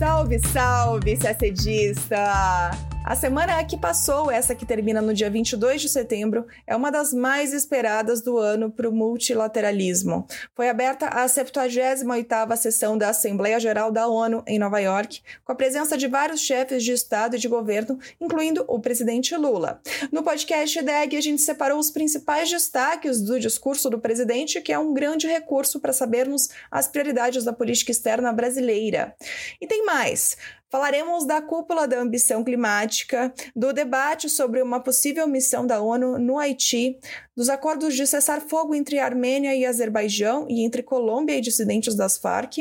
Salve, 0.00 0.38
salve, 0.38 1.14
CACDista! 1.14 2.89
A 3.02 3.16
semana 3.16 3.64
que 3.64 3.78
passou, 3.78 4.30
essa 4.30 4.54
que 4.54 4.66
termina 4.66 5.00
no 5.00 5.14
dia 5.14 5.30
22 5.30 5.80
de 5.80 5.88
setembro, 5.88 6.46
é 6.66 6.76
uma 6.76 6.92
das 6.92 7.12
mais 7.12 7.52
esperadas 7.52 8.20
do 8.20 8.36
ano 8.36 8.70
para 8.70 8.88
o 8.88 8.92
multilateralismo. 8.92 10.26
Foi 10.54 10.68
aberta 10.68 11.06
a 11.06 11.26
78ª 11.26 12.56
sessão 12.56 12.96
da 12.96 13.08
Assembleia 13.08 13.58
Geral 13.58 13.90
da 13.90 14.06
ONU 14.06 14.44
em 14.46 14.58
Nova 14.58 14.78
York, 14.78 15.22
com 15.44 15.50
a 15.50 15.54
presença 15.54 15.96
de 15.96 16.06
vários 16.06 16.40
chefes 16.40 16.84
de 16.84 16.92
Estado 16.92 17.36
e 17.36 17.38
de 17.38 17.48
governo, 17.48 17.98
incluindo 18.20 18.64
o 18.68 18.78
presidente 18.78 19.34
Lula. 19.34 19.80
No 20.12 20.22
podcast 20.22 20.80
DEG, 20.80 21.16
a 21.16 21.22
gente 21.22 21.42
separou 21.42 21.78
os 21.78 21.90
principais 21.90 22.50
destaques 22.50 23.20
do 23.20 23.40
discurso 23.40 23.88
do 23.88 23.98
presidente, 23.98 24.60
que 24.60 24.72
é 24.72 24.78
um 24.78 24.92
grande 24.92 25.26
recurso 25.26 25.80
para 25.80 25.92
sabermos 25.92 26.50
as 26.70 26.86
prioridades 26.86 27.44
da 27.44 27.52
política 27.52 27.90
externa 27.90 28.32
brasileira. 28.32 29.16
E 29.60 29.66
tem 29.66 29.84
mais. 29.84 30.36
Falaremos 30.70 31.26
da 31.26 31.42
cúpula 31.42 31.88
da 31.88 31.98
ambição 31.98 32.44
climática, 32.44 33.34
do 33.56 33.72
debate 33.72 34.28
sobre 34.28 34.62
uma 34.62 34.78
possível 34.78 35.26
missão 35.26 35.66
da 35.66 35.82
ONU 35.82 36.16
no 36.16 36.38
Haiti, 36.38 36.96
dos 37.36 37.48
acordos 37.48 37.96
de 37.96 38.06
cessar-fogo 38.06 38.72
entre 38.72 39.00
Armênia 39.00 39.52
e 39.52 39.66
Azerbaijão 39.66 40.46
e 40.48 40.64
entre 40.64 40.82
Colômbia 40.82 41.36
e 41.36 41.40
dissidentes 41.40 41.96
das 41.96 42.16
Farc, 42.16 42.58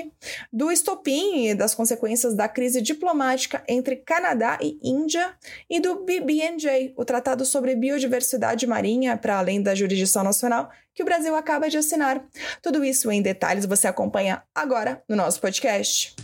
do 0.51 0.71
estopim 0.71 1.49
e 1.49 1.53
das 1.53 1.75
consequências 1.75 2.33
da 2.33 2.47
crise 2.47 2.81
diplomática 2.81 3.63
entre 3.67 3.97
Canadá 3.97 4.57
e 4.59 4.79
Índia 4.81 5.35
e 5.69 5.79
do 5.79 6.03
BBNJ, 6.03 6.93
o 6.97 7.05
Tratado 7.05 7.45
sobre 7.45 7.75
Biodiversidade 7.75 8.65
Marinha 8.65 9.17
para 9.17 9.37
além 9.37 9.61
da 9.61 9.75
jurisdição 9.75 10.23
nacional, 10.23 10.71
que 10.95 11.03
o 11.03 11.05
Brasil 11.05 11.35
acaba 11.35 11.69
de 11.69 11.77
assinar. 11.77 12.25
Tudo 12.59 12.83
isso 12.83 13.11
em 13.11 13.21
detalhes 13.21 13.67
você 13.67 13.87
acompanha 13.87 14.41
agora 14.55 15.03
no 15.07 15.15
nosso 15.15 15.39
podcast. 15.39 16.15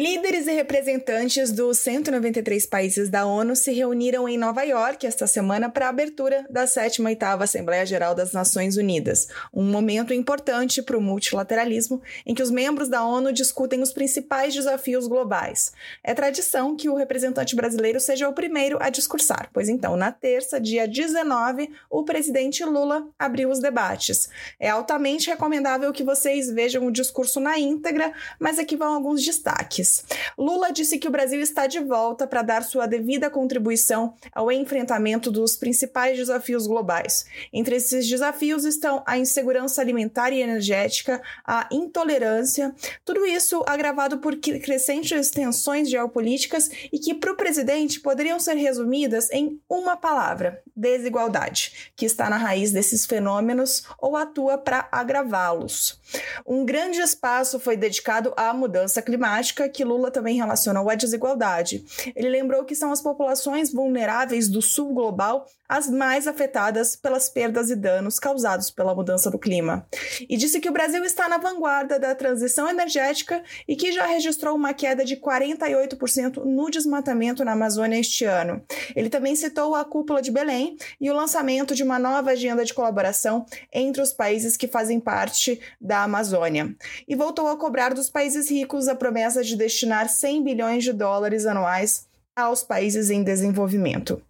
Líderes 0.00 0.46
e 0.46 0.52
representantes 0.52 1.52
dos 1.52 1.76
193 1.80 2.64
países 2.64 3.10
da 3.10 3.26
ONU 3.26 3.54
se 3.54 3.70
reuniram 3.70 4.26
em 4.26 4.38
Nova 4.38 4.62
York 4.62 5.06
esta 5.06 5.26
semana 5.26 5.68
para 5.68 5.84
a 5.84 5.88
abertura 5.90 6.46
da 6.48 6.66
7 6.66 7.02
e 7.02 7.04
8 7.04 7.22
Assembleia 7.22 7.84
Geral 7.84 8.14
das 8.14 8.32
Nações 8.32 8.78
Unidas, 8.78 9.28
um 9.52 9.62
momento 9.62 10.14
importante 10.14 10.80
para 10.80 10.96
o 10.96 11.02
multilateralismo 11.02 12.00
em 12.24 12.34
que 12.34 12.42
os 12.42 12.50
membros 12.50 12.88
da 12.88 13.04
ONU 13.04 13.30
discutem 13.30 13.82
os 13.82 13.92
principais 13.92 14.54
desafios 14.54 15.06
globais. 15.06 15.74
É 16.02 16.14
tradição 16.14 16.74
que 16.74 16.88
o 16.88 16.96
representante 16.96 17.54
brasileiro 17.54 18.00
seja 18.00 18.26
o 18.26 18.32
primeiro 18.32 18.78
a 18.80 18.88
discursar, 18.88 19.50
pois 19.52 19.68
então, 19.68 19.98
na 19.98 20.10
terça, 20.10 20.58
dia 20.58 20.88
19, 20.88 21.68
o 21.90 22.04
presidente 22.04 22.64
Lula 22.64 23.06
abriu 23.18 23.50
os 23.50 23.60
debates. 23.60 24.30
É 24.58 24.70
altamente 24.70 25.28
recomendável 25.28 25.92
que 25.92 26.02
vocês 26.02 26.50
vejam 26.50 26.86
o 26.86 26.90
discurso 26.90 27.38
na 27.38 27.58
íntegra, 27.58 28.14
mas 28.38 28.58
aqui 28.58 28.76
vão 28.76 28.94
alguns 28.94 29.22
destaques. 29.22 29.89
Lula 30.36 30.72
disse 30.72 30.98
que 30.98 31.08
o 31.08 31.10
Brasil 31.10 31.40
está 31.40 31.66
de 31.66 31.80
volta 31.80 32.26
para 32.26 32.42
dar 32.42 32.62
sua 32.62 32.86
devida 32.86 33.30
contribuição 33.30 34.14
ao 34.32 34.50
enfrentamento 34.50 35.30
dos 35.30 35.56
principais 35.56 36.16
desafios 36.16 36.66
globais. 36.66 37.24
Entre 37.52 37.76
esses 37.76 38.08
desafios 38.08 38.64
estão 38.64 39.02
a 39.06 39.18
insegurança 39.18 39.80
alimentar 39.80 40.32
e 40.32 40.40
energética, 40.40 41.20
a 41.44 41.68
intolerância, 41.70 42.74
tudo 43.04 43.24
isso 43.26 43.62
agravado 43.66 44.18
por 44.18 44.36
crescentes 44.36 45.30
tensões 45.30 45.88
geopolíticas 45.88 46.70
e 46.92 46.98
que, 46.98 47.14
para 47.14 47.32
o 47.32 47.36
presidente, 47.36 48.00
poderiam 48.00 48.38
ser 48.38 48.54
resumidas 48.54 49.30
em 49.30 49.60
uma 49.68 49.96
palavra: 49.96 50.62
desigualdade, 50.74 51.92
que 51.96 52.04
está 52.04 52.28
na 52.28 52.36
raiz 52.36 52.72
desses 52.72 53.06
fenômenos 53.06 53.84
ou 53.98 54.16
atua 54.16 54.58
para 54.58 54.88
agravá-los. 54.90 56.00
Um 56.46 56.64
grande 56.64 57.00
espaço 57.00 57.58
foi 57.58 57.76
dedicado 57.76 58.32
à 58.36 58.52
mudança 58.52 59.00
climática, 59.00 59.68
que 59.70 59.84
Lula 59.84 60.10
também 60.10 60.36
relacionou 60.36 60.90
à 60.90 60.94
desigualdade. 60.94 61.84
Ele 62.14 62.28
lembrou 62.28 62.64
que 62.64 62.74
são 62.74 62.92
as 62.92 63.00
populações 63.00 63.72
vulneráveis 63.72 64.48
do 64.48 64.60
sul 64.60 64.92
global 64.92 65.46
as 65.70 65.88
mais 65.88 66.26
afetadas 66.26 66.96
pelas 66.96 67.28
perdas 67.28 67.70
e 67.70 67.76
danos 67.76 68.18
causados 68.18 68.72
pela 68.72 68.92
mudança 68.92 69.30
do 69.30 69.38
clima. 69.38 69.86
E 70.28 70.36
disse 70.36 70.58
que 70.58 70.68
o 70.68 70.72
Brasil 70.72 71.04
está 71.04 71.28
na 71.28 71.38
vanguarda 71.38 71.96
da 71.96 72.12
transição 72.12 72.68
energética 72.68 73.40
e 73.68 73.76
que 73.76 73.92
já 73.92 74.04
registrou 74.04 74.56
uma 74.56 74.74
queda 74.74 75.04
de 75.04 75.16
48% 75.16 76.44
no 76.44 76.68
desmatamento 76.68 77.44
na 77.44 77.52
Amazônia 77.52 78.00
este 78.00 78.24
ano. 78.24 78.60
Ele 78.96 79.08
também 79.08 79.36
citou 79.36 79.76
a 79.76 79.84
cúpula 79.84 80.20
de 80.20 80.32
Belém 80.32 80.76
e 81.00 81.08
o 81.08 81.14
lançamento 81.14 81.72
de 81.72 81.84
uma 81.84 82.00
nova 82.00 82.32
agenda 82.32 82.64
de 82.64 82.74
colaboração 82.74 83.46
entre 83.72 84.02
os 84.02 84.12
países 84.12 84.56
que 84.56 84.66
fazem 84.66 84.98
parte 84.98 85.60
da 85.80 86.02
Amazônia. 86.02 86.74
E 87.06 87.14
voltou 87.14 87.46
a 87.46 87.56
cobrar 87.56 87.94
dos 87.94 88.10
países 88.10 88.50
ricos 88.50 88.88
a 88.88 88.96
promessa 88.96 89.44
de 89.44 89.54
destinar 89.54 90.08
100 90.08 90.42
bilhões 90.42 90.82
de 90.82 90.92
dólares 90.92 91.46
anuais 91.46 92.08
aos 92.34 92.64
países 92.64 93.08
em 93.08 93.22
desenvolvimento. 93.22 94.20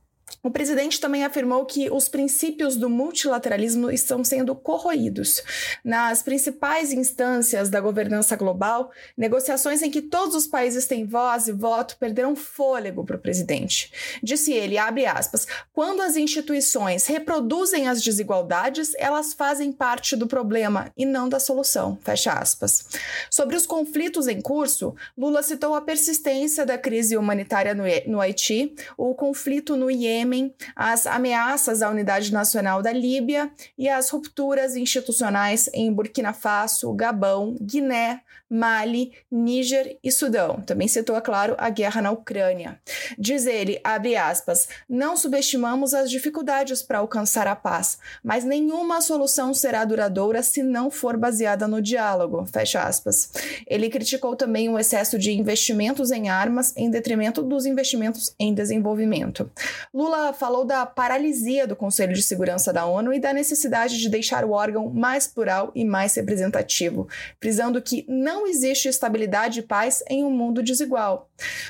O 0.43 0.51
presidente 0.51 1.01
também 1.01 1.25
afirmou 1.25 1.67
que 1.67 1.91
os 1.91 2.09
princípios 2.09 2.77
do 2.77 2.89
multilateralismo 2.89 3.91
estão 3.91 4.25
sendo 4.25 4.55
corroídos. 4.55 5.43
Nas 5.85 6.23
principais 6.23 6.93
instâncias 6.93 7.69
da 7.69 7.81
governança 7.81 8.37
global, 8.37 8.91
negociações 9.17 9.83
em 9.83 9.91
que 9.91 10.01
todos 10.01 10.35
os 10.35 10.47
países 10.47 10.87
têm 10.87 11.05
voz 11.05 11.49
e 11.49 11.53
voto 11.53 11.97
perderam 11.99 12.37
fôlego 12.37 13.05
para 13.05 13.17
o 13.17 13.21
presidente. 13.21 13.93
Disse 14.23 14.53
ele, 14.53 14.79
abre 14.79 15.05
aspas, 15.05 15.47
quando 15.73 16.01
as 16.01 16.17
instituições 16.17 17.07
reproduzem 17.07 17.89
as 17.89 18.01
desigualdades, 18.01 18.93
elas 18.99 19.35
fazem 19.35 19.73
parte 19.73 20.17
do 20.17 20.27
problema 20.27 20.91
e 20.97 21.05
não 21.05 21.29
da 21.29 21.41
solução, 21.41 21.99
fecha 22.03 22.33
aspas. 22.33 22.87
Sobre 23.31 23.57
os 23.57 23.67
conflitos 23.67 24.27
em 24.27 24.41
curso, 24.41 24.95
Lula 25.17 25.43
citou 25.43 25.75
a 25.75 25.83
persistência 25.83 26.65
da 26.65 26.79
crise 26.79 27.17
humanitária 27.17 27.75
no, 27.75 27.85
no 28.07 28.21
Haiti, 28.21 28.75
o 28.97 29.15
conflito 29.15 29.77
no 29.77 29.91
Iêmen 29.91 30.20
Iêmen, 30.21 30.55
as 30.77 31.07
ameaças 31.07 31.83
à 31.83 31.89
unidade 31.89 32.33
nacional 32.33 32.83
da 32.83 32.93
Líbia 32.93 33.51
e 33.77 33.89
as 33.89 34.11
rupturas 34.11 34.77
institucionais 34.77 35.69
em 35.73 35.93
Burkina 35.93 36.33
Faso, 36.33 36.93
Gabão, 36.93 37.57
Guiné, 37.61 38.21
Mali, 38.51 39.13
Níger 39.31 39.97
e 40.03 40.11
Sudão. 40.11 40.61
Também 40.67 40.89
citou, 40.89 41.17
é 41.17 41.21
claro, 41.21 41.55
a 41.57 41.71
guerra 41.71 42.03
na 42.03 42.11
Ucrânia. 42.11 42.81
Diz 43.17 43.47
ele, 43.47 43.81
abre 43.85 44.17
aspas, 44.17 44.69
não 44.89 45.17
subestimamos 45.17 45.95
as 45.95 46.11
dificuldades 46.11 46.83
para 46.83 46.99
alcançar 46.99 47.47
a 47.47 47.55
paz, 47.55 47.99
mas 48.25 48.45
nenhuma 48.45 49.01
solução 49.01 49.55
será 49.55 49.85
duradoura 49.85 50.43
se 50.43 50.63
não 50.63 50.91
for 50.91 51.17
baseada 51.17 51.69
no 51.69 51.81
diálogo, 51.81 52.45
fecha 52.47 52.83
aspas. 52.83 53.31
Ele 53.67 53.89
criticou 53.89 54.35
também 54.35 54.69
o 54.69 54.79
excesso 54.79 55.19
de 55.19 55.31
investimentos 55.33 56.11
em 56.11 56.29
armas 56.29 56.75
em 56.77 56.91
detrimento 56.91 57.43
dos 57.43 57.67
investimentos 57.67 58.35
em 58.39 58.53
desenvolvimento. 58.53 59.51
Lula 59.95 60.33
falou 60.33 60.65
da 60.65 60.85
paralisia 60.85 61.67
do 61.67 61.77
Conselho 61.77 62.15
de 62.15 62.23
Segurança 62.23 62.73
da 62.73 62.87
ONU 62.87 63.13
e 63.13 63.21
da 63.21 63.33
necessidade 63.33 63.99
de 63.99 64.09
deixar 64.09 64.45
o 64.45 64.53
órgão 64.53 64.91
mais 64.91 65.27
plural 65.27 65.71
e 65.75 65.85
mais 65.85 66.15
representativo, 66.15 67.09
frisando 67.41 67.81
que 67.81 68.05
não 68.09 68.40
não 68.41 68.47
existe 68.47 68.89
estabilidade 68.89 69.61
e 69.61 69.63
paz 69.63 70.03
em 70.09 70.25
um 70.25 70.31
mundo 70.31 70.63
desigual. 70.63 71.29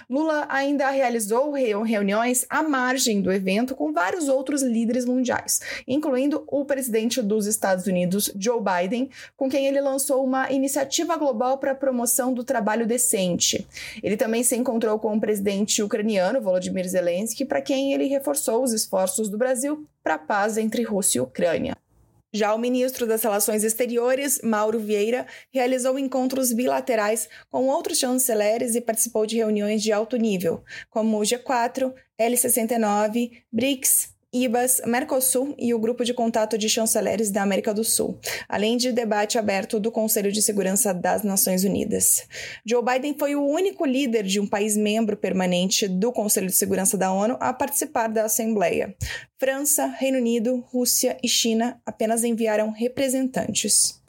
Lula 0.09 0.47
ainda 0.49 0.89
realizou 0.89 1.51
reuniões 1.51 2.47
à 2.49 2.63
margem 2.63 3.21
do 3.21 3.33
evento 3.33 3.75
com 3.75 3.93
vários 3.93 4.29
outros 4.29 4.63
líderes 4.63 5.05
mundiais, 5.05 5.61
incluindo 5.87 6.45
o 6.47 6.65
presidente 6.65 7.21
dos 7.21 7.47
Estados 7.47 7.87
Unidos, 7.87 8.31
Joe 8.39 8.61
Biden, 8.61 9.11
com 9.37 9.51
quem 9.51 9.67
ele 9.67 9.81
lançou 9.81 10.25
uma 10.25 10.53
iniciativa 10.53 11.17
global 11.17 11.59
para 11.59 11.73
a 11.73 11.75
promoção 11.75 12.33
do 12.33 12.45
trabalho 12.45 12.87
decente. 12.87 13.67
Ele 14.01 14.17
também 14.17 14.45
se 14.45 14.55
encontrou 14.55 14.97
com 15.01 15.17
o 15.17 15.21
presidente 15.21 15.83
ucraniano, 15.83 16.41
Volodymyr 16.41 16.89
Zelensky, 16.89 17.45
para 17.45 17.61
quem 17.61 17.93
ele 17.93 18.07
reforçou 18.07 18.63
os 18.63 18.73
esforços 18.73 19.29
do 19.29 19.37
Brasil 19.37 19.85
para 20.05 20.15
a 20.15 20.19
paz 20.19 20.57
entre 20.57 20.85
Rússia 20.85 21.19
e 21.19 21.21
Ucrânia. 21.21 21.77
Já 22.33 22.55
o 22.55 22.59
ministro 22.59 23.07
das 23.07 23.23
Relações 23.23 23.65
Exteriores, 23.65 24.41
Mauro 24.43 24.79
Vieira, 24.79 25.27
realizou 25.53 25.99
encontros 25.99 26.53
bilaterais 26.53 27.29
com 27.51 27.67
outros 27.67 27.99
chanceleres 27.99 28.77
e 28.77 28.81
participou 28.81 29.27
de 29.27 29.37
reuniões 29.37 29.83
de 29.83 29.91
alto 29.91 30.17
nível, 30.17 30.63
como 30.89 31.19
o 31.19 31.23
G4, 31.23 31.93
L69, 32.21 33.43
BRICS, 33.51 34.15
IBAS, 34.33 34.83
Mercosul 34.87 35.57
e 35.59 35.75
o 35.75 35.79
Grupo 35.79 36.05
de 36.05 36.15
Contato 36.15 36.57
de 36.57 36.69
Chanceleres 36.69 37.31
da 37.31 37.43
América 37.43 37.75
do 37.75 37.83
Sul, 37.83 38.17
além 38.49 38.77
de 38.77 38.93
debate 38.93 39.37
aberto 39.37 39.81
do 39.81 39.91
Conselho 39.91 40.31
de 40.31 40.41
Segurança 40.41 40.95
das 40.95 41.25
Nações 41.25 41.65
Unidas. 41.65 42.29
Joe 42.65 42.85
Biden 42.85 43.17
foi 43.19 43.35
o 43.35 43.45
único 43.45 43.85
líder 43.85 44.23
de 44.23 44.39
um 44.39 44.47
país 44.47 44.77
membro 44.77 45.17
permanente 45.17 45.89
do 45.89 46.13
Conselho 46.13 46.47
de 46.47 46.55
Segurança 46.55 46.97
da 46.97 47.13
ONU 47.13 47.37
a 47.41 47.53
participar 47.53 48.07
da 48.07 48.25
Assembleia. 48.25 48.95
França, 49.37 49.87
Reino 49.87 50.19
Unido, 50.19 50.65
Rússia 50.71 51.17
e 51.23 51.29
China 51.29 51.81
apenas 51.85 52.23
enviaram 52.23 52.71
representantes. 52.71 54.01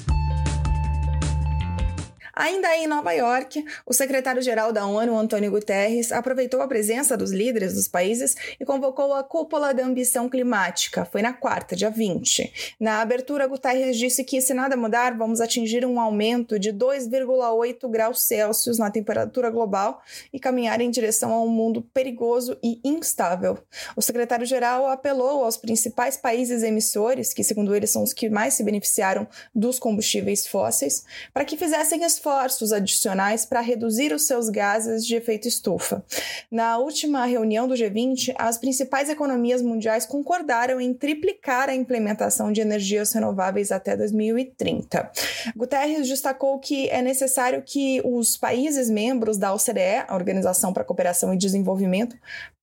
Ainda 2.42 2.76
em 2.76 2.88
Nova 2.88 3.12
York, 3.12 3.64
o 3.86 3.94
secretário-geral 3.94 4.74
da 4.74 4.84
ONU, 4.88 5.16
Antônio 5.16 5.52
Guterres, 5.52 6.12
aproveitou 6.12 6.60
a 6.60 6.68
presença 6.68 7.16
dos 7.16 7.32
líderes 7.32 7.76
dos 7.76 7.88
países 7.88 8.36
e 8.60 8.66
convocou 8.66 9.14
a 9.14 9.24
cúpula 9.24 9.76
da 9.76 9.86
ambição 9.86 10.28
climática. 10.28 11.06
Foi 11.06 11.22
na 11.22 11.34
quarta, 11.34 11.76
dia 11.76 11.92
20. 11.92 12.76
Na 12.80 13.00
abertura, 13.00 13.46
Guterres 13.46 13.96
disse 13.96 14.24
que, 14.24 14.42
se 14.42 14.56
nada 14.56 14.76
mudar, 14.76 15.16
vamos 15.16 15.40
atingir 15.40 15.86
um 15.86 16.00
aumento 16.00 16.58
de 16.58 16.74
2,8 16.74 17.88
graus 17.88 18.24
Celsius 18.24 18.80
na 18.80 18.90
temperatura 18.90 19.52
global 19.52 20.02
e 20.34 20.40
caminhar 20.40 20.82
em 20.82 20.90
direção 20.90 21.32
a 21.32 21.44
um 21.44 21.48
mundo 21.48 21.84
perigoso 21.94 22.58
e 22.64 22.82
instável. 22.84 23.60
O 23.96 24.02
secretário-geral 24.02 24.88
apelou 24.88 25.44
aos 25.44 25.58
principais 25.58 26.18
países 26.18 26.64
emissores, 26.64 27.36
que, 27.36 27.44
segundo 27.44 27.76
ele, 27.76 27.86
são 27.86 28.02
os 28.02 28.14
que 28.14 28.32
mais 28.32 28.56
se 28.56 28.64
beneficiaram 28.64 29.28
dos 29.54 29.78
combustíveis 29.78 30.48
fósseis, 30.48 31.06
para 31.32 31.46
que 31.46 31.56
fizessem 31.56 32.04
esforços 32.04 32.31
adicionais 32.72 33.46
para 33.46 33.62
reduzir 33.62 34.14
os 34.14 34.24
seus 34.24 34.50
gases 34.50 35.06
de 35.06 35.16
efeito 35.16 35.48
estufa. 35.48 36.04
Na 36.50 36.78
última 36.78 37.26
reunião 37.26 37.68
do 37.68 37.74
G20, 37.74 38.34
as 38.38 38.58
principais 38.58 39.10
economias 39.10 39.62
mundiais 39.62 40.06
concordaram 40.06 40.80
em 40.80 40.94
triplicar 40.94 41.70
a 41.70 41.76
implementação 41.76 42.52
de 42.52 42.62
energias 42.62 43.14
renováveis 43.14 43.72
até 43.72 43.96
2030. 43.96 45.12
Guterres 45.56 46.08
destacou 46.08 46.60
que 46.60 46.90
é 46.90 47.02
necessário 47.02 47.64
que 47.66 48.02
os 48.04 48.38
países 48.38 48.90
membros 48.90 49.38
da 49.38 49.54
OCDE, 49.54 50.06
a 50.08 50.16
Organização 50.16 50.74
para 50.74 50.84
a 50.84 50.86
Cooperação 50.86 51.34
e 51.34 51.38
Desenvolvimento, 51.38 52.16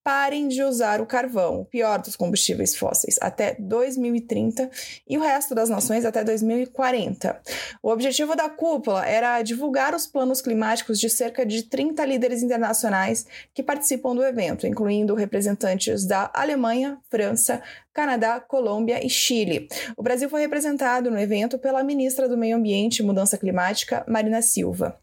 parem 0.08 0.48
de 0.48 0.62
usar 0.62 1.02
o 1.02 1.06
carvão, 1.06 1.60
o 1.60 1.64
pior 1.66 2.00
dos 2.00 2.16
combustíveis 2.16 2.74
fósseis, 2.74 3.16
até 3.20 3.54
2030 3.58 4.70
e 5.06 5.18
o 5.18 5.20
resto 5.20 5.54
das 5.54 5.68
nações 5.68 6.02
até 6.06 6.24
2040. 6.24 7.38
O 7.82 7.90
objetivo 7.90 8.34
da 8.34 8.48
cúpula 8.48 9.04
era 9.04 9.42
divulgar 9.42 9.94
os 9.94 10.06
planos 10.06 10.40
climáticos 10.40 10.98
de 10.98 11.10
cerca 11.10 11.44
de 11.44 11.64
30 11.64 12.02
líderes 12.06 12.42
internacionais 12.42 13.26
que 13.52 13.62
participam 13.62 14.14
do 14.14 14.24
evento, 14.24 14.66
incluindo 14.66 15.14
representantes 15.14 16.06
da 16.06 16.30
Alemanha, 16.32 16.96
França, 17.10 17.62
Canadá, 17.92 18.40
Colômbia 18.40 19.04
e 19.04 19.10
Chile. 19.10 19.68
O 19.94 20.02
Brasil 20.02 20.30
foi 20.30 20.40
representado 20.40 21.10
no 21.10 21.20
evento 21.20 21.58
pela 21.58 21.84
ministra 21.84 22.26
do 22.26 22.38
Meio 22.38 22.56
Ambiente 22.56 23.00
e 23.00 23.02
Mudança 23.04 23.36
Climática, 23.36 24.06
Marina 24.08 24.40
Silva. 24.40 24.98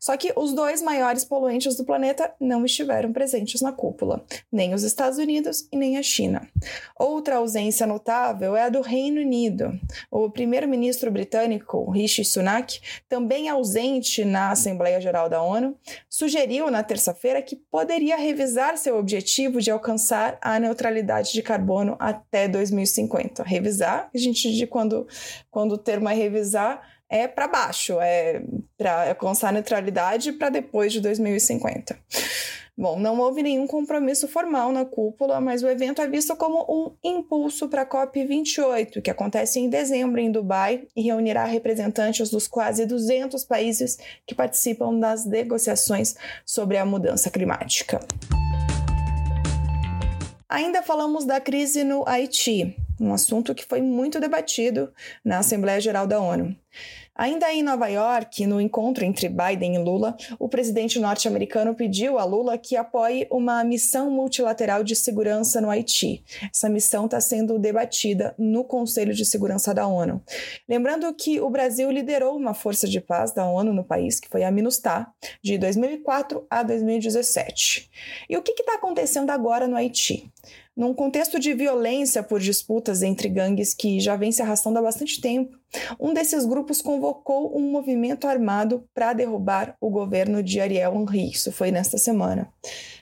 Só 0.00 0.16
que 0.16 0.32
os 0.36 0.52
dois 0.52 0.82
maiores 0.82 1.24
poluentes 1.24 1.76
do 1.76 1.84
planeta 1.84 2.32
não 2.40 2.64
estiveram 2.64 3.12
presentes 3.12 3.60
na 3.60 3.72
cúpula, 3.72 4.24
nem 4.50 4.74
os 4.74 4.82
Estados 4.82 5.18
Unidos 5.18 5.68
e 5.72 5.76
nem 5.76 5.96
a 5.96 6.02
China. 6.02 6.48
Outra 6.98 7.36
ausência 7.36 7.86
notável 7.86 8.56
é 8.56 8.64
a 8.64 8.68
do 8.68 8.80
Reino 8.80 9.20
Unido. 9.20 9.78
O 10.10 10.30
primeiro-ministro 10.30 11.10
britânico, 11.10 11.90
Rishi 11.90 12.24
Sunak, 12.24 12.80
também 13.08 13.48
ausente 13.48 14.24
na 14.24 14.50
Assembleia 14.50 15.00
Geral 15.00 15.28
da 15.28 15.42
ONU, 15.42 15.76
sugeriu 16.08 16.70
na 16.70 16.82
terça-feira 16.82 17.42
que 17.42 17.56
poderia 17.56 18.16
revisar 18.16 18.76
seu 18.76 18.98
objetivo 18.98 19.60
de 19.60 19.70
alcançar 19.70 20.38
a 20.40 20.58
neutralidade 20.58 21.32
de 21.32 21.42
carbono 21.42 21.96
até 21.98 22.48
2050. 22.48 23.42
Revisar, 23.42 24.10
a 24.14 24.18
gente 24.18 24.52
diz 24.52 24.68
quando, 24.68 25.06
quando 25.50 25.72
o 25.72 25.78
termo 25.78 26.08
é 26.08 26.14
revisar, 26.14 26.97
é 27.10 27.26
para 27.26 27.48
baixo, 27.48 27.98
é 28.00 28.42
para 28.76 29.08
alcançar 29.08 29.52
neutralidade 29.52 30.32
para 30.32 30.50
depois 30.50 30.92
de 30.92 31.00
2050. 31.00 31.98
Bom, 32.80 32.96
não 32.96 33.18
houve 33.18 33.42
nenhum 33.42 33.66
compromisso 33.66 34.28
formal 34.28 34.70
na 34.70 34.84
cúpula, 34.84 35.40
mas 35.40 35.64
o 35.64 35.68
evento 35.68 36.00
é 36.00 36.06
visto 36.06 36.36
como 36.36 36.64
um 36.68 36.94
impulso 37.02 37.68
para 37.68 37.82
a 37.82 37.86
COP28, 37.86 39.02
que 39.02 39.10
acontece 39.10 39.58
em 39.58 39.68
dezembro 39.68 40.20
em 40.20 40.30
Dubai 40.30 40.86
e 40.94 41.02
reunirá 41.02 41.44
representantes 41.44 42.30
dos 42.30 42.46
quase 42.46 42.86
200 42.86 43.42
países 43.42 43.98
que 44.24 44.32
participam 44.32 44.96
das 44.96 45.26
negociações 45.26 46.14
sobre 46.46 46.76
a 46.76 46.84
mudança 46.84 47.30
climática. 47.30 47.98
Ainda 50.48 50.80
falamos 50.80 51.24
da 51.24 51.40
crise 51.40 51.82
no 51.82 52.08
Haiti, 52.08 52.76
um 53.00 53.12
assunto 53.12 53.54
que 53.54 53.64
foi 53.64 53.80
muito 53.80 54.20
debatido 54.20 54.92
na 55.24 55.38
Assembleia 55.38 55.80
Geral 55.80 56.06
da 56.06 56.20
ONU. 56.20 56.56
Ainda 57.18 57.52
em 57.52 57.64
Nova 57.64 57.88
York, 57.88 58.46
no 58.46 58.60
encontro 58.60 59.04
entre 59.04 59.28
Biden 59.28 59.74
e 59.74 59.78
Lula, 59.78 60.16
o 60.38 60.48
presidente 60.48 61.00
norte-americano 61.00 61.74
pediu 61.74 62.16
a 62.16 62.24
Lula 62.24 62.56
que 62.56 62.76
apoie 62.76 63.26
uma 63.28 63.64
missão 63.64 64.08
multilateral 64.08 64.84
de 64.84 64.94
segurança 64.94 65.60
no 65.60 65.68
Haiti. 65.68 66.24
Essa 66.54 66.68
missão 66.68 67.06
está 67.06 67.20
sendo 67.20 67.58
debatida 67.58 68.36
no 68.38 68.62
Conselho 68.62 69.12
de 69.12 69.24
Segurança 69.24 69.74
da 69.74 69.84
ONU. 69.84 70.22
Lembrando 70.68 71.12
que 71.12 71.40
o 71.40 71.50
Brasil 71.50 71.90
liderou 71.90 72.36
uma 72.36 72.54
força 72.54 72.86
de 72.86 73.00
paz 73.00 73.32
da 73.32 73.44
ONU 73.44 73.72
no 73.72 73.82
país, 73.82 74.20
que 74.20 74.28
foi 74.28 74.44
a 74.44 74.50
MINUSTAH, 74.52 75.12
de 75.42 75.58
2004 75.58 76.46
a 76.48 76.62
2017. 76.62 77.90
E 78.30 78.36
o 78.36 78.42
que 78.42 78.52
está 78.52 78.76
acontecendo 78.76 79.30
agora 79.30 79.66
no 79.66 79.74
Haiti? 79.74 80.32
Num 80.78 80.94
contexto 80.94 81.40
de 81.40 81.52
violência 81.54 82.22
por 82.22 82.38
disputas 82.38 83.02
entre 83.02 83.28
gangues 83.28 83.74
que 83.74 83.98
já 83.98 84.14
vem 84.14 84.30
se 84.30 84.40
arrastando 84.40 84.78
há 84.78 84.82
bastante 84.82 85.20
tempo, 85.20 85.58
um 85.98 86.14
desses 86.14 86.46
grupos 86.46 86.80
convocou 86.80 87.58
um 87.58 87.68
movimento 87.68 88.28
armado 88.28 88.84
para 88.94 89.12
derrubar 89.12 89.74
o 89.80 89.90
governo 89.90 90.40
de 90.40 90.60
Ariel 90.60 90.94
Henry. 90.94 91.32
Isso 91.32 91.50
foi 91.50 91.72
nesta 91.72 91.98
semana. 91.98 92.48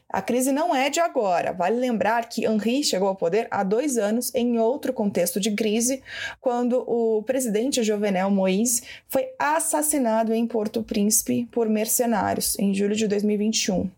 A 0.09 0.23
crise 0.23 0.53
não 0.53 0.75
é 0.75 0.89
de 0.89 1.01
agora. 1.01 1.53
Vale 1.53 1.77
lembrar 1.77 2.31
que 2.31 2.47
Henry 2.47 2.83
chegou 2.83 3.09
ao 3.09 3.15
poder 3.15 3.47
há 3.51 3.63
dois 3.63 3.99
anos 3.99 4.35
em 4.35 4.59
outro 4.59 4.95
contexto 4.95 5.39
de 5.39 5.51
crise, 5.51 6.03
quando 6.41 6.83
o 6.89 7.23
presidente 7.25 7.83
Jovenel 7.83 8.31
Moïse 8.31 8.85
foi 9.07 9.29
assassinado 9.39 10.33
em 10.33 10.47
Porto 10.47 10.83
Príncipe 10.83 11.47
por 11.53 11.69
mercenários 11.69 12.59
em 12.59 12.73
julho 12.73 12.97
de 12.97 13.07
2021. 13.07 13.91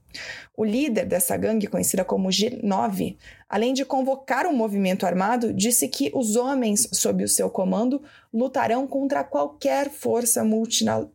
O 0.56 0.64
líder 0.64 1.06
dessa 1.06 1.36
gangue, 1.36 1.68
conhecida 1.68 2.04
como 2.04 2.28
G9, 2.28 3.16
além 3.48 3.72
de 3.72 3.84
convocar 3.84 4.46
um 4.46 4.54
movimento 4.54 5.06
armado, 5.06 5.52
disse 5.52 5.88
que 5.88 6.10
os 6.14 6.36
homens 6.36 6.88
sob 6.92 7.24
o 7.24 7.28
seu 7.28 7.48
comando 7.48 8.02
lutarão 8.32 8.86
contra 8.86 9.24
qualquer 9.24 9.88
força 9.88 10.44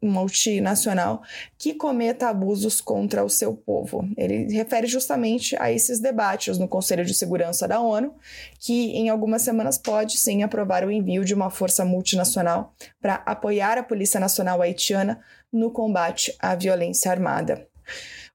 multinacional 0.01 1.21
que 1.57 1.75
cometa 1.75 2.27
abusos 2.27 2.81
contra 2.81 3.23
o 3.23 3.29
seu 3.29 3.53
povo. 3.53 4.07
Ele 4.17 4.51
refere 4.51 4.87
justamente 4.87 5.55
a 5.59 5.71
esses 5.71 5.99
debates 5.99 6.57
no 6.57 6.67
Conselho 6.67 7.05
de 7.05 7.13
Segurança 7.13 7.67
da 7.67 7.79
ONU, 7.79 8.15
que 8.59 8.91
em 8.91 9.09
algumas 9.09 9.43
semanas 9.43 9.77
pode 9.77 10.17
sim 10.17 10.41
aprovar 10.41 10.83
o 10.83 10.91
envio 10.91 11.23
de 11.23 11.35
uma 11.35 11.51
força 11.51 11.85
multinacional 11.85 12.73
para 12.99 13.15
apoiar 13.25 13.77
a 13.77 13.83
Polícia 13.83 14.19
Nacional 14.19 14.61
Haitiana 14.61 15.21
no 15.51 15.69
combate 15.69 16.35
à 16.39 16.55
violência 16.55 17.11
armada. 17.11 17.67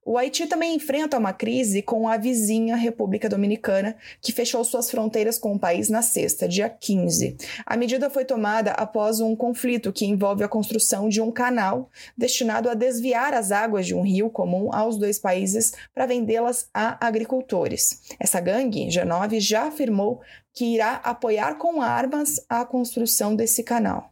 O 0.05 0.17
Haiti 0.17 0.47
também 0.47 0.75
enfrenta 0.75 1.17
uma 1.17 1.33
crise 1.33 1.81
com 1.81 2.07
a 2.07 2.17
vizinha 2.17 2.75
República 2.75 3.27
Dominicana, 3.27 3.97
que 4.21 4.31
fechou 4.31 4.63
suas 4.63 4.89
fronteiras 4.89 5.37
com 5.37 5.53
o 5.53 5.59
país 5.59 5.89
na 5.89 6.01
sexta, 6.01 6.47
dia 6.47 6.69
15. 6.69 7.37
A 7.65 7.75
medida 7.75 8.09
foi 8.09 8.23
tomada 8.23 8.71
após 8.71 9.19
um 9.19 9.35
conflito 9.35 9.91
que 9.91 10.05
envolve 10.05 10.43
a 10.43 10.47
construção 10.47 11.09
de 11.09 11.21
um 11.21 11.31
canal 11.31 11.89
destinado 12.17 12.69
a 12.69 12.73
desviar 12.73 13.33
as 13.33 13.51
águas 13.51 13.85
de 13.85 13.93
um 13.93 14.01
rio 14.01 14.29
comum 14.29 14.73
aos 14.73 14.97
dois 14.97 15.19
países 15.19 15.73
para 15.93 16.05
vendê-las 16.05 16.69
a 16.73 17.05
agricultores. 17.05 18.01
Essa 18.19 18.39
gangue, 18.39 18.87
G9, 18.87 19.39
já 19.39 19.67
afirmou 19.67 20.21
que 20.53 20.65
irá 20.75 20.95
apoiar 21.03 21.55
com 21.55 21.81
armas 21.81 22.43
a 22.49 22.65
construção 22.65 23.35
desse 23.35 23.63
canal. 23.63 24.11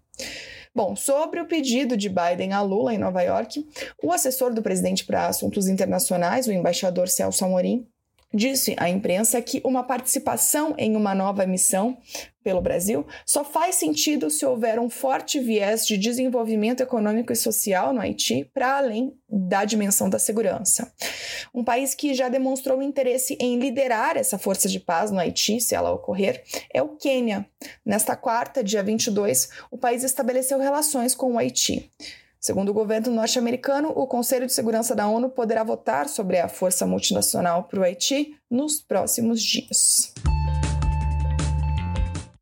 Bom, 0.77 0.95
sobre 0.95 1.41
o 1.41 1.47
pedido 1.47 1.97
de 1.97 2.07
Biden 2.07 2.53
a 2.53 2.61
Lula 2.61 2.93
em 2.93 2.99
Nova 2.99 3.23
York, 3.23 3.67
o 3.99 4.11
assessor 4.11 4.53
do 4.53 4.61
presidente 4.61 5.03
para 5.03 5.25
assuntos 5.25 5.67
internacionais, 5.67 6.45
o 6.45 6.51
embaixador 6.51 7.09
Celso 7.09 7.43
Amorim, 7.43 7.87
disse 8.33 8.75
à 8.77 8.89
imprensa 8.89 9.41
que 9.41 9.61
uma 9.63 9.83
participação 9.83 10.73
em 10.77 10.95
uma 10.95 11.15
nova 11.15 11.45
missão 11.45 11.97
pelo 12.43 12.61
Brasil 12.61 13.05
só 13.25 13.43
faz 13.43 13.75
sentido 13.75 14.29
se 14.29 14.45
houver 14.45 14.79
um 14.79 14.89
forte 14.89 15.39
viés 15.39 15.85
de 15.85 15.97
desenvolvimento 15.97 16.81
econômico 16.81 17.33
e 17.33 17.35
social 17.35 17.93
no 17.93 17.99
Haiti 17.99 18.49
para 18.53 18.77
além 18.77 19.13
da 19.29 19.65
dimensão 19.65 20.09
da 20.09 20.17
segurança. 20.17 20.91
Um 21.53 21.63
país 21.63 21.93
que 21.93 22.13
já 22.13 22.29
demonstrou 22.29 22.81
interesse 22.81 23.37
em 23.39 23.59
liderar 23.59 24.15
essa 24.15 24.37
força 24.37 24.69
de 24.69 24.79
paz 24.79 25.11
no 25.11 25.19
Haiti, 25.19 25.59
se 25.59 25.75
ela 25.75 25.91
ocorrer, 25.91 26.43
é 26.73 26.81
o 26.81 26.95
Quênia. 26.95 27.45
Nesta 27.85 28.15
quarta, 28.15 28.63
dia 28.63 28.81
22, 28.81 29.49
o 29.69 29.77
país 29.77 30.03
estabeleceu 30.03 30.59
relações 30.59 31.13
com 31.13 31.33
o 31.33 31.37
Haiti. 31.37 31.91
Segundo 32.47 32.69
o 32.69 32.73
governo 32.73 33.11
norte-americano, 33.11 33.91
o 33.93 34.07
Conselho 34.07 34.45
de 34.45 34.53
Segurança 34.53 34.95
da 34.95 35.05
ONU 35.05 35.29
poderá 35.29 35.65
votar 35.65 36.07
sobre 36.07 36.39
a 36.39 36.47
força 36.47 36.87
multinacional 36.87 37.65
para 37.65 37.81
o 37.81 37.83
Haiti 37.83 38.37
nos 38.49 38.79
próximos 38.79 39.43
dias. 39.43 40.13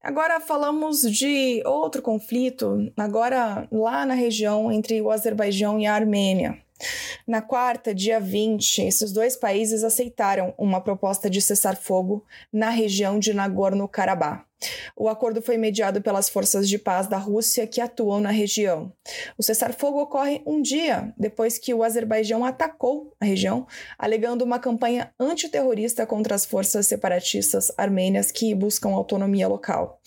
Agora 0.03 0.39
falamos 0.39 1.01
de 1.01 1.63
outro 1.65 2.03
conflito, 2.03 2.93
agora 2.95 3.67
lá 3.71 4.05
na 4.05 4.13
região 4.13 4.71
entre 4.71 5.01
o 5.01 5.09
Azerbaijão 5.09 5.79
e 5.79 5.87
a 5.87 5.95
Armênia. 5.95 6.55
Na 7.25 7.41
quarta, 7.41 7.91
dia 7.91 8.19
20, 8.19 8.83
esses 8.83 9.11
dois 9.11 9.35
países 9.35 9.83
aceitaram 9.83 10.53
uma 10.55 10.81
proposta 10.81 11.31
de 11.31 11.41
cessar-fogo 11.41 12.23
na 12.53 12.69
região 12.69 13.17
de 13.17 13.33
Nagorno-Karabakh. 13.33 14.45
O 14.97 15.09
acordo 15.09 15.41
foi 15.41 15.57
mediado 15.57 16.01
pelas 16.01 16.29
forças 16.29 16.69
de 16.69 16.79
paz 16.79 17.07
da 17.07 17.17
Rússia 17.17 17.67
que 17.67 17.81
atuam 17.81 18.21
na 18.21 18.29
região. 18.29 18.93
O 19.37 19.43
cessar-fogo 19.43 19.99
ocorre 19.99 20.41
um 20.45 20.61
dia 20.61 21.13
depois 21.17 21.57
que 21.57 21.73
o 21.73 21.83
Azerbaijão 21.83 22.45
atacou 22.45 23.13
a 23.19 23.25
região, 23.25 23.67
alegando 23.99 24.45
uma 24.45 24.57
campanha 24.57 25.11
antiterrorista 25.19 26.05
contra 26.05 26.33
as 26.33 26.45
forças 26.45 26.87
separatistas 26.87 27.73
armênias 27.77 28.31
que 28.31 28.55
buscam 28.55 28.91
autonomia 28.91 29.49
local. 29.49 29.99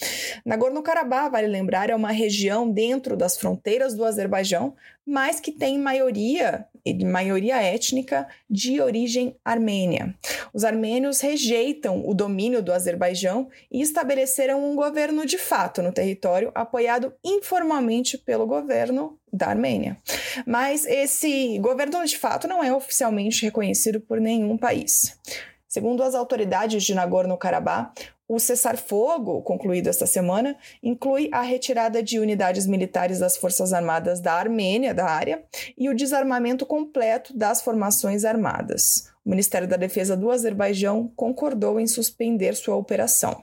Nagorno-Karabakh, 0.47 1.33
vale 1.33 1.49
lembrar, 1.49 1.90
é 1.90 1.95
uma 1.95 2.11
região 2.11 2.71
dentro 2.71 3.14
das 3.14 3.37
fronteiras 3.37 3.95
do 3.95 4.07
Azerbaijão, 4.07 4.75
mas 5.04 5.38
que 5.38 5.52
tem 5.52 5.78
maioria 5.78 6.66
maioria 7.04 7.62
étnica 7.62 8.26
de 8.49 8.80
origem 8.80 9.37
armênia. 9.45 10.14
Os 10.52 10.64
armênios 10.64 11.21
rejeitam 11.21 12.02
o 12.07 12.14
domínio 12.14 12.62
do 12.62 12.73
Azerbaijão 12.73 13.49
e 13.71 13.80
estabeleceram 13.80 14.71
um 14.71 14.75
governo 14.75 15.25
de 15.26 15.38
fato 15.38 15.83
no 15.83 15.92
território, 15.92 16.50
apoiado 16.54 17.12
informalmente 17.25 18.16
pelo 18.18 18.47
governo 18.47 19.18
da 19.33 19.49
Armênia. 19.49 19.97
Mas 20.47 20.87
esse 20.87 21.59
governo 21.59 22.04
de 22.04 22.16
fato 22.16 22.49
não 22.49 22.62
é 22.62 22.73
oficialmente 22.73 23.45
reconhecido 23.45 24.00
por 24.00 24.21
nenhum 24.21 24.57
país. 24.57 25.18
Segundo 25.68 26.02
as 26.02 26.14
autoridades 26.14 26.83
de 26.83 26.95
Nagorno-Karabakh, 26.95 28.17
o 28.28 28.38
cessar-fogo, 28.38 29.40
concluído 29.40 29.88
esta 29.88 30.04
semana, 30.06 30.54
inclui 30.82 31.30
a 31.32 31.40
retirada 31.40 32.02
de 32.02 32.20
unidades 32.20 32.66
militares 32.66 33.18
das 33.18 33.38
Forças 33.38 33.73
Armadas 33.73 34.20
da 34.20 34.35
Armênia 34.35 34.92
da 34.92 35.06
área 35.06 35.42
e 35.76 35.88
o 35.88 35.97
desarmamento 35.97 36.66
completo 36.66 37.35
das 37.35 37.62
formações 37.62 38.26
armadas. 38.26 39.11
O 39.25 39.30
Ministério 39.30 39.66
da 39.66 39.76
Defesa 39.76 40.14
do 40.14 40.30
Azerbaijão 40.30 41.11
concordou 41.16 41.80
em 41.80 41.87
suspender 41.87 42.54
sua 42.54 42.76
operação. 42.76 43.42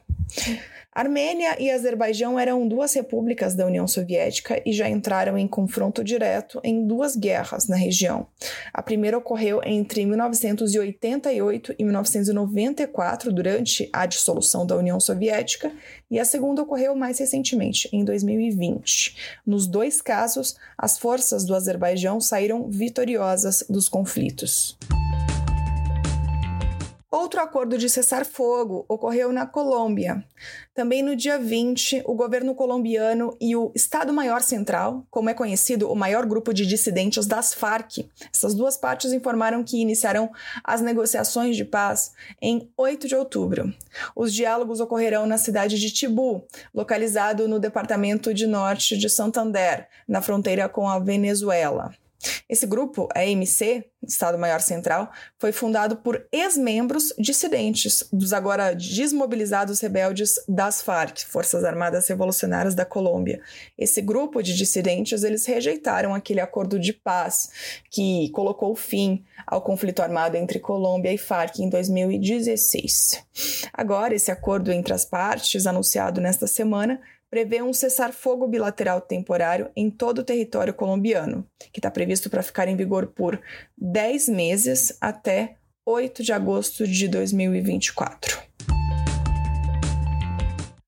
Armênia 0.95 1.61
e 1.61 1.69
Azerbaijão 1.69 2.39
eram 2.39 2.65
duas 2.65 2.93
repúblicas 2.93 3.53
da 3.53 3.65
União 3.65 3.85
Soviética 3.85 4.61
e 4.65 4.71
já 4.71 4.87
entraram 4.89 5.37
em 5.37 5.45
confronto 5.45 6.01
direto 6.01 6.61
em 6.63 6.87
duas 6.87 7.17
guerras 7.17 7.67
na 7.67 7.75
região. 7.75 8.27
A 8.73 8.81
primeira 8.81 9.17
ocorreu 9.17 9.59
entre 9.65 10.05
1988 10.05 11.75
e 11.77 11.83
1994, 11.83 13.33
durante 13.33 13.89
a 13.91 14.05
dissolução 14.05 14.65
da 14.65 14.77
União 14.77 14.97
Soviética, 14.97 15.69
e 16.09 16.17
a 16.17 16.23
segunda 16.23 16.61
ocorreu 16.61 16.95
mais 16.95 17.19
recentemente, 17.19 17.89
em 17.91 18.05
2020. 18.05 19.41
Nos 19.45 19.67
dois 19.67 20.01
casos, 20.01 20.55
as 20.77 20.97
forças 20.97 21.43
do 21.43 21.53
Azerbaijão 21.53 22.21
saíram 22.21 22.69
vitoriosas 22.69 23.65
dos 23.69 23.89
conflitos. 23.89 24.77
Outro 27.15 27.39
acordo 27.39 27.77
de 27.77 27.89
cessar-fogo 27.89 28.83
ocorreu 28.89 29.31
na 29.31 29.45
Colômbia. 29.45 30.21
Também 30.73 31.01
no 31.01 31.15
dia 31.15 31.39
20, 31.39 32.03
o 32.05 32.13
governo 32.13 32.53
colombiano 32.53 33.37
e 33.39 33.55
o 33.55 33.71
Estado-Maior 33.73 34.41
Central, 34.41 35.07
como 35.09 35.29
é 35.29 35.33
conhecido 35.33 35.89
o 35.89 35.95
maior 35.95 36.25
grupo 36.25 36.53
de 36.53 36.65
dissidentes 36.65 37.25
das 37.25 37.53
Farc, 37.53 37.99
essas 38.33 38.53
duas 38.53 38.75
partes 38.75 39.13
informaram 39.13 39.63
que 39.63 39.79
iniciarão 39.79 40.29
as 40.61 40.81
negociações 40.81 41.55
de 41.55 41.63
paz 41.63 42.11
em 42.41 42.69
8 42.75 43.07
de 43.07 43.15
outubro. 43.15 43.73
Os 44.13 44.33
diálogos 44.33 44.81
ocorrerão 44.81 45.25
na 45.25 45.37
cidade 45.37 45.79
de 45.79 45.91
Tibu, 45.91 46.45
localizado 46.73 47.47
no 47.47 47.61
departamento 47.61 48.33
de 48.33 48.45
norte 48.45 48.97
de 48.97 49.09
Santander, 49.09 49.87
na 50.05 50.21
fronteira 50.21 50.67
com 50.67 50.85
a 50.85 50.99
Venezuela. 50.99 51.95
Esse 52.49 52.65
grupo, 52.65 53.07
a 53.13 53.25
EMC, 53.25 53.85
Estado-Maior 54.07 54.61
Central, 54.61 55.11
foi 55.39 55.51
fundado 55.51 55.97
por 55.97 56.27
ex-membros 56.31 57.13
dissidentes 57.17 58.07
dos 58.11 58.33
agora 58.33 58.73
desmobilizados 58.75 59.79
rebeldes 59.79 60.35
das 60.47 60.81
FARC, 60.81 61.25
Forças 61.25 61.63
Armadas 61.63 62.07
Revolucionárias 62.07 62.75
da 62.75 62.85
Colômbia. 62.85 63.41
Esse 63.77 64.01
grupo 64.01 64.41
de 64.41 64.55
dissidentes, 64.55 65.23
eles 65.23 65.45
rejeitaram 65.45 66.13
aquele 66.13 66.39
acordo 66.39 66.79
de 66.79 66.93
paz 66.93 67.49
que 67.89 68.29
colocou 68.29 68.75
fim 68.75 69.23
ao 69.47 69.61
conflito 69.61 70.01
armado 70.01 70.37
entre 70.37 70.59
Colômbia 70.59 71.13
e 71.13 71.17
FARC 71.17 71.59
em 71.59 71.69
2016. 71.69 73.23
Agora, 73.73 74.15
esse 74.15 74.31
acordo 74.31 74.71
entre 74.71 74.93
as 74.93 75.05
partes, 75.05 75.65
anunciado 75.65 76.21
nesta 76.21 76.47
semana, 76.47 76.99
prevê 77.35 77.61
um 77.61 77.73
cessar-fogo 77.73 78.47
bilateral 78.47 79.01
temporário 79.01 79.69
em 79.75 79.91
todo 79.91 80.19
o 80.19 80.23
território 80.23 80.73
colombiano, 80.73 81.45
que 81.73 81.79
está 81.79 81.91
previsto 81.91 82.29
para 82.29 82.41
ficar 82.41 82.69
em 82.69 82.77
vigor 82.77 83.07
por 83.07 83.41
10 83.77 84.29
meses 84.29 84.97
até 85.01 85.57
8 85.85 86.23
de 86.23 86.31
agosto 86.31 86.87
de 86.87 87.09
2024. 87.09 88.54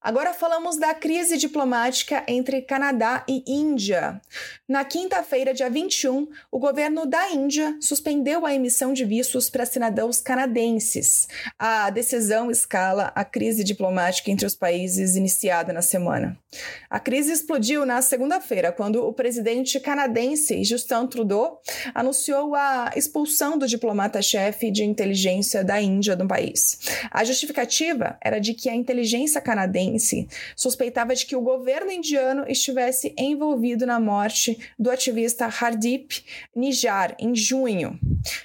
Agora 0.07 0.33
falamos 0.33 0.77
da 0.77 0.93
crise 0.93 1.35
diplomática 1.35 2.23
entre 2.29 2.61
Canadá 2.61 3.25
e 3.27 3.43
Índia. 3.45 4.21
Na 4.65 4.85
quinta-feira, 4.85 5.53
dia 5.53 5.69
21, 5.69 6.29
o 6.49 6.57
governo 6.57 7.05
da 7.05 7.29
Índia 7.29 7.77
suspendeu 7.81 8.45
a 8.45 8.53
emissão 8.53 8.93
de 8.93 9.03
vistos 9.03 9.49
para 9.49 9.65
cidadãos 9.65 10.21
canadenses. 10.21 11.27
A 11.59 11.89
decisão 11.89 12.49
escala 12.49 13.11
a 13.13 13.25
crise 13.25 13.65
diplomática 13.65 14.31
entre 14.31 14.45
os 14.45 14.55
países 14.55 15.17
iniciada 15.17 15.73
na 15.73 15.81
semana. 15.81 16.39
A 16.89 17.01
crise 17.01 17.33
explodiu 17.33 17.85
na 17.85 18.01
segunda-feira, 18.01 18.71
quando 18.71 19.05
o 19.05 19.11
presidente 19.11 19.77
canadense 19.77 20.63
Justin 20.63 21.05
Trudeau 21.07 21.61
anunciou 21.93 22.55
a 22.55 22.93
expulsão 22.95 23.57
do 23.57 23.67
diplomata-chefe 23.67 24.71
de 24.71 24.85
inteligência 24.85 25.65
da 25.65 25.81
Índia 25.81 26.15
do 26.15 26.25
país. 26.25 26.79
A 27.11 27.25
justificativa 27.25 28.17
era 28.23 28.39
de 28.39 28.53
que 28.53 28.69
a 28.69 28.75
inteligência 28.75 29.41
canadense 29.41 29.96
suspeitava 30.55 31.15
de 31.15 31.25
que 31.25 31.35
o 31.35 31.41
governo 31.41 31.91
indiano 31.91 32.45
estivesse 32.47 33.13
envolvido 33.17 33.85
na 33.85 33.99
morte 33.99 34.57
do 34.77 34.89
ativista 34.89 35.47
Hardip 35.47 36.23
Nijar 36.55 37.15
em 37.19 37.35
junho. 37.35 37.99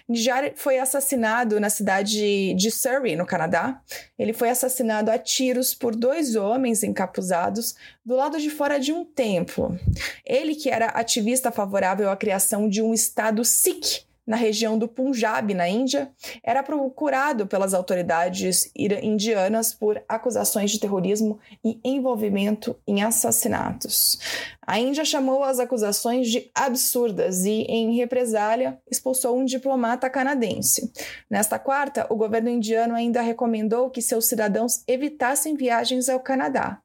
Nijar 0.08 0.52
foi 0.56 0.78
assassinado 0.78 1.58
na 1.58 1.70
cidade 1.70 2.54
de 2.54 2.70
Surrey, 2.70 3.16
no 3.16 3.26
Canadá. 3.26 3.80
Ele 4.18 4.32
foi 4.32 4.50
assassinado 4.50 5.10
a 5.10 5.18
tiros 5.18 5.74
por 5.74 5.94
dois 5.94 6.36
homens 6.36 6.82
encapuzados 6.82 7.74
do 8.04 8.14
lado 8.14 8.38
de 8.38 8.50
fora 8.50 8.78
de 8.78 8.92
um 8.92 9.04
templo. 9.04 9.78
Ele, 10.24 10.54
que 10.54 10.70
era 10.70 10.86
ativista 10.86 11.50
favorável 11.50 12.10
à 12.10 12.16
criação 12.16 12.68
de 12.68 12.82
um 12.82 12.92
estado 12.94 13.44
Sikh 13.44 14.11
na 14.26 14.36
região 14.36 14.78
do 14.78 14.86
Punjab, 14.86 15.52
na 15.52 15.68
Índia, 15.68 16.10
era 16.42 16.62
procurado 16.62 17.46
pelas 17.46 17.74
autoridades 17.74 18.70
indianas 18.76 19.74
por 19.74 20.02
acusações 20.08 20.70
de 20.70 20.78
terrorismo 20.78 21.38
e 21.64 21.80
envolvimento 21.84 22.76
em 22.86 23.02
assassinatos. 23.02 24.18
A 24.64 24.78
Índia 24.78 25.04
chamou 25.04 25.42
as 25.42 25.58
acusações 25.58 26.28
de 26.30 26.50
absurdas 26.54 27.44
e, 27.44 27.62
em 27.62 27.96
represália, 27.96 28.78
expulsou 28.88 29.36
um 29.36 29.44
diplomata 29.44 30.08
canadense. 30.08 30.92
Nesta 31.28 31.58
quarta, 31.58 32.06
o 32.08 32.16
governo 32.16 32.48
indiano 32.48 32.94
ainda 32.94 33.20
recomendou 33.20 33.90
que 33.90 34.00
seus 34.00 34.26
cidadãos 34.26 34.84
evitassem 34.86 35.56
viagens 35.56 36.08
ao 36.08 36.20
Canadá. 36.20 36.80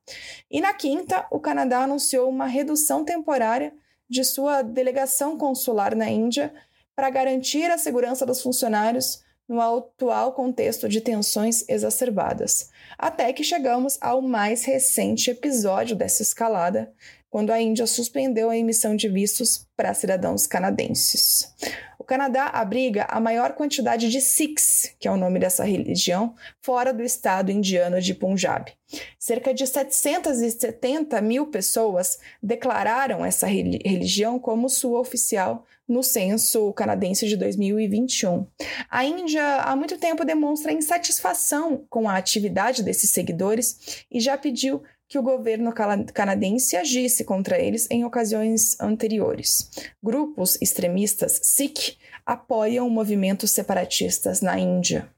E 0.49 0.59
na 0.59 0.73
quinta, 0.73 1.27
o 1.29 1.39
Canadá 1.39 1.83
anunciou 1.83 2.27
uma 2.27 2.47
redução 2.47 3.05
temporária 3.05 3.73
de 4.09 4.23
sua 4.23 4.61
delegação 4.61 5.37
consular 5.37 5.95
na 5.95 6.09
Índia 6.09 6.53
para 6.97 7.11
garantir 7.11 7.69
a 7.69 7.77
segurança 7.77 8.25
dos 8.25 8.41
funcionários 8.41 9.21
no 9.47 9.61
atual 9.61 10.33
contexto 10.33 10.89
de 10.89 10.99
tensões 10.99 11.63
exacerbadas, 11.69 12.71
até 12.97 13.31
que 13.31 13.43
chegamos 13.43 13.99
ao 14.01 14.19
mais 14.19 14.65
recente 14.65 15.29
episódio 15.29 15.95
dessa 15.95 16.23
escalada, 16.23 16.91
quando 17.29 17.51
a 17.51 17.61
Índia 17.61 17.85
suspendeu 17.85 18.49
a 18.49 18.57
emissão 18.57 18.95
de 18.95 19.07
vistos 19.07 19.67
para 19.75 19.93
cidadãos 19.93 20.47
canadenses. 20.47 21.53
O 21.99 22.03
Canadá 22.03 22.45
abriga 22.53 23.05
a 23.09 23.19
maior 23.19 23.53
quantidade 23.53 24.09
de 24.09 24.21
Sikhs, 24.21 24.95
que 24.99 25.07
é 25.07 25.11
o 25.11 25.17
nome 25.17 25.39
dessa 25.39 25.63
religião, 25.63 26.35
fora 26.61 26.93
do 26.93 27.03
estado 27.03 27.51
indiano 27.51 27.99
de 27.99 28.13
Punjab. 28.13 28.71
Cerca 29.19 29.53
de 29.53 29.67
770 29.67 31.19
mil 31.21 31.47
pessoas 31.47 32.19
declararam 32.41 33.25
essa 33.25 33.45
religião 33.45 34.39
como 34.39 34.69
sua 34.69 34.99
oficial 34.99 35.65
no 35.87 36.03
censo 36.03 36.71
canadense 36.73 37.27
de 37.27 37.37
2021. 37.37 38.45
A 38.89 39.05
Índia 39.05 39.61
há 39.61 39.75
muito 39.75 39.97
tempo 39.97 40.25
demonstra 40.25 40.73
insatisfação 40.73 41.85
com 41.89 42.09
a 42.09 42.17
atividade 42.17 42.83
desses 42.83 43.09
seguidores 43.09 44.05
e 44.11 44.19
já 44.19 44.37
pediu 44.37 44.83
que 45.07 45.17
o 45.17 45.23
governo 45.23 45.73
canadense 46.13 46.75
agisse 46.75 47.23
contra 47.23 47.59
eles 47.59 47.87
em 47.89 48.03
ocasiões 48.03 48.79
anteriores. 48.79 49.69
Grupos 50.03 50.57
extremistas 50.61 51.39
Sikh 51.43 51.97
apoiam 52.25 52.89
movimentos 52.89 53.51
separatistas 53.51 54.41
na 54.41 54.59
Índia. 54.59 55.09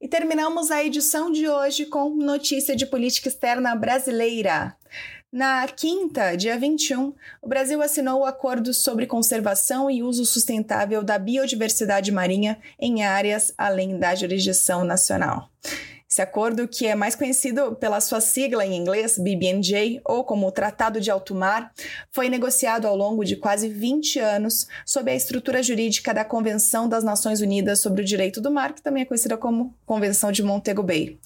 E 0.00 0.08
terminamos 0.08 0.70
a 0.70 0.84
edição 0.84 1.30
de 1.30 1.48
hoje 1.48 1.86
com 1.86 2.10
notícia 2.10 2.74
de 2.74 2.86
política 2.86 3.28
externa 3.28 3.74
brasileira. 3.74 4.76
Na 5.32 5.66
quinta, 5.66 6.36
dia 6.36 6.56
21, 6.56 7.12
o 7.42 7.48
Brasil 7.48 7.82
assinou 7.82 8.20
o 8.20 8.24
Acordo 8.24 8.72
sobre 8.72 9.06
Conservação 9.06 9.90
e 9.90 10.02
Uso 10.02 10.24
Sustentável 10.24 11.02
da 11.02 11.18
Biodiversidade 11.18 12.10
Marinha 12.10 12.58
em 12.78 13.02
áreas 13.04 13.52
além 13.58 13.98
da 13.98 14.14
jurisdição 14.14 14.84
nacional. 14.84 15.50
Esse 16.16 16.22
acordo, 16.22 16.66
que 16.66 16.86
é 16.86 16.94
mais 16.94 17.14
conhecido 17.14 17.76
pela 17.76 18.00
sua 18.00 18.22
sigla 18.22 18.64
em 18.64 18.74
inglês, 18.74 19.18
BBNJ, 19.18 20.00
ou 20.02 20.24
como 20.24 20.50
Tratado 20.50 20.98
de 20.98 21.10
Alto 21.10 21.34
Mar, 21.34 21.70
foi 22.10 22.30
negociado 22.30 22.86
ao 22.86 22.96
longo 22.96 23.22
de 23.22 23.36
quase 23.36 23.68
20 23.68 24.18
anos 24.18 24.66
sob 24.86 25.10
a 25.10 25.14
estrutura 25.14 25.62
jurídica 25.62 26.14
da 26.14 26.24
Convenção 26.24 26.88
das 26.88 27.04
Nações 27.04 27.42
Unidas 27.42 27.80
sobre 27.80 28.00
o 28.00 28.04
Direito 28.04 28.40
do 28.40 28.50
Mar, 28.50 28.72
que 28.72 28.80
também 28.80 29.02
é 29.02 29.04
conhecida 29.04 29.36
como 29.36 29.74
Convenção 29.84 30.32
de 30.32 30.42
Montego 30.42 30.82
Bay. 30.82 31.18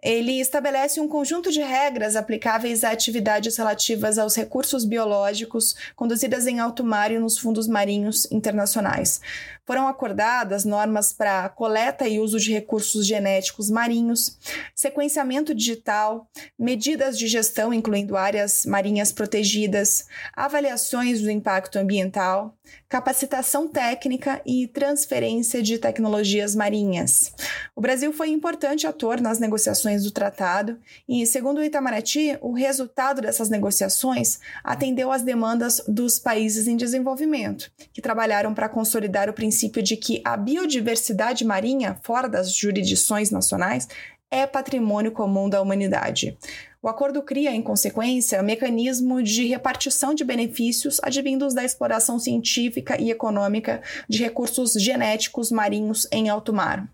Ele 0.00 0.40
estabelece 0.40 1.00
um 1.00 1.08
conjunto 1.08 1.50
de 1.50 1.60
regras 1.60 2.14
aplicáveis 2.14 2.84
a 2.84 2.92
atividades 2.92 3.56
relativas 3.56 4.16
aos 4.16 4.36
recursos 4.36 4.84
biológicos 4.84 5.74
conduzidas 5.96 6.46
em 6.46 6.60
alto 6.60 6.84
mar 6.84 7.10
e 7.10 7.18
nos 7.18 7.36
fundos 7.36 7.66
marinhos 7.66 8.30
internacionais. 8.30 9.20
Foram 9.68 9.86
acordadas 9.86 10.64
normas 10.64 11.12
para 11.12 11.46
coleta 11.50 12.08
e 12.08 12.18
uso 12.18 12.40
de 12.40 12.50
recursos 12.50 13.06
genéticos 13.06 13.68
marinhos, 13.68 14.38
sequenciamento 14.74 15.54
digital, 15.54 16.26
medidas 16.58 17.18
de 17.18 17.28
gestão, 17.28 17.74
incluindo 17.74 18.16
áreas 18.16 18.64
marinhas 18.64 19.12
protegidas, 19.12 20.06
avaliações 20.34 21.20
do 21.20 21.30
impacto 21.30 21.76
ambiental, 21.78 22.56
capacitação 22.88 23.68
técnica 23.68 24.40
e 24.46 24.66
transferência 24.66 25.62
de 25.62 25.76
tecnologias 25.78 26.54
marinhas. 26.54 27.34
O 27.76 27.80
Brasil 27.82 28.10
foi 28.10 28.30
importante 28.30 28.86
ator 28.86 29.20
nas 29.20 29.38
negociações 29.38 30.02
do 30.02 30.10
tratado 30.10 30.78
e, 31.06 31.26
segundo 31.26 31.58
o 31.58 31.64
Itamaraty, 31.64 32.38
o 32.40 32.52
resultado 32.52 33.20
dessas 33.20 33.50
negociações 33.50 34.40
atendeu 34.64 35.12
às 35.12 35.22
demandas 35.22 35.82
dos 35.86 36.18
países 36.18 36.66
em 36.66 36.76
desenvolvimento, 36.76 37.70
que 37.92 38.00
trabalharam 38.00 38.54
para 38.54 38.68
consolidar 38.68 39.28
o 39.28 39.34
princípio 39.58 39.82
de 39.82 39.96
que 39.96 40.22
a 40.24 40.36
biodiversidade 40.36 41.44
marinha, 41.44 41.98
fora 42.04 42.28
das 42.28 42.54
jurisdições 42.54 43.32
nacionais, 43.32 43.88
é 44.30 44.46
patrimônio 44.46 45.10
comum 45.10 45.48
da 45.48 45.60
humanidade. 45.60 46.38
O 46.80 46.88
acordo 46.88 47.20
cria, 47.22 47.50
em 47.50 47.60
consequência, 47.60 48.40
um 48.40 48.44
mecanismo 48.44 49.20
de 49.20 49.46
repartição 49.46 50.14
de 50.14 50.22
benefícios 50.22 51.00
advindos 51.02 51.54
da 51.54 51.64
exploração 51.64 52.20
científica 52.20 53.00
e 53.00 53.10
econômica 53.10 53.82
de 54.08 54.22
recursos 54.22 54.74
genéticos 54.74 55.50
marinhos 55.50 56.06
em 56.12 56.28
alto 56.28 56.52
mar. 56.52 56.88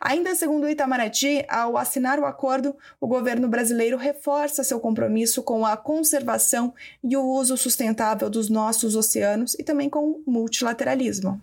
Ainda 0.00 0.34
segundo 0.34 0.64
o 0.64 0.68
Itamaraty, 0.70 1.44
ao 1.46 1.76
assinar 1.76 2.18
o 2.18 2.24
acordo, 2.24 2.74
o 2.98 3.06
governo 3.06 3.48
brasileiro 3.48 3.98
reforça 3.98 4.64
seu 4.64 4.80
compromisso 4.80 5.42
com 5.42 5.66
a 5.66 5.76
conservação 5.76 6.72
e 7.04 7.16
o 7.16 7.22
uso 7.22 7.56
sustentável 7.56 8.30
dos 8.30 8.48
nossos 8.48 8.96
oceanos 8.96 9.54
e 9.58 9.64
também 9.64 9.90
com 9.90 10.10
o 10.10 10.22
multilateralismo. 10.26 11.42